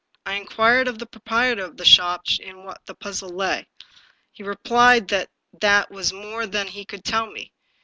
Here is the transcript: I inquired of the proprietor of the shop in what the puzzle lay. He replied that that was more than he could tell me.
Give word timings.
I 0.25 0.33
inquired 0.33 0.87
of 0.87 0.97
the 0.97 1.05
proprietor 1.05 1.63
of 1.63 1.77
the 1.77 1.85
shop 1.85 2.23
in 2.39 2.63
what 2.63 2.81
the 2.87 2.95
puzzle 2.95 3.29
lay. 3.29 3.67
He 4.31 4.41
replied 4.41 5.09
that 5.09 5.29
that 5.59 5.91
was 5.91 6.11
more 6.11 6.47
than 6.47 6.65
he 6.65 6.85
could 6.85 7.03
tell 7.05 7.27
me. 7.29 7.53